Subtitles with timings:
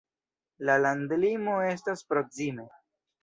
[0.69, 2.67] La landlimo estas proksime.